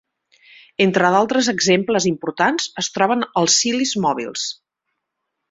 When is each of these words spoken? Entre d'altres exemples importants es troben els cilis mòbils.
Entre 0.85 1.11
d'altres 1.15 1.49
exemples 1.53 2.07
importants 2.13 2.67
es 2.85 2.91
troben 2.97 3.27
els 3.43 3.59
cilis 3.61 3.95
mòbils. 4.09 4.49